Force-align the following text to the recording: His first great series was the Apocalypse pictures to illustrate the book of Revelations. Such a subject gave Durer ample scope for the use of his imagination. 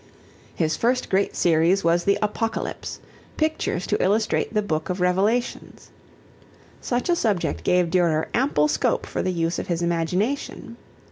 His 0.55 0.75
first 0.77 1.11
great 1.11 1.35
series 1.35 1.83
was 1.83 2.05
the 2.05 2.17
Apocalypse 2.23 2.99
pictures 3.37 3.85
to 3.85 4.01
illustrate 4.03 4.51
the 4.51 4.63
book 4.63 4.89
of 4.89 4.99
Revelations. 4.99 5.91
Such 6.81 7.07
a 7.07 7.15
subject 7.15 7.63
gave 7.63 7.91
Durer 7.91 8.27
ample 8.33 8.67
scope 8.67 9.05
for 9.05 9.21
the 9.21 9.29
use 9.31 9.59
of 9.59 9.67
his 9.67 9.83
imagination. 9.83 10.77